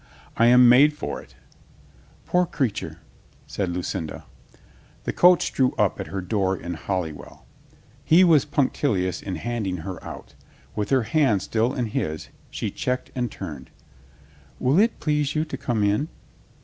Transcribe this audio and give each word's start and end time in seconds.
"I 0.35 0.47
am 0.47 0.67
made 0.67 0.93
for 0.93 1.21
it." 1.21 1.35
"Poor 2.25 2.47
creature," 2.47 3.01
said 3.45 3.69
Lucinda. 3.69 4.25
The 5.03 5.13
coach 5.13 5.53
drew 5.53 5.73
up 5.77 5.99
at 5.99 6.07
her 6.07 6.21
door 6.21 6.57
in 6.57 6.73
Holywell. 6.73 7.45
He 8.03 8.23
was 8.23 8.43
punctilious 8.43 9.21
in 9.21 9.35
handing 9.35 9.77
her 9.85 10.03
out 10.03 10.33
With 10.75 10.89
her 10.89 11.03
hand 11.03 11.43
still 11.43 11.75
in 11.75 11.85
his 11.85 12.29
she 12.49 12.71
checked 12.71 13.11
and 13.13 13.29
turned. 13.31 13.69
"Will 14.59 14.79
it 14.79 14.99
please 14.99 15.35
you 15.35 15.45
to 15.45 15.55
come 15.55 15.83
in?" 15.83 16.07